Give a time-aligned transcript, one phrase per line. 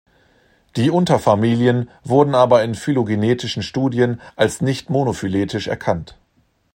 [0.77, 6.17] Die Unterfamilien wurden aber in phylogenetischen Studien als nicht monophyletisch erkannt.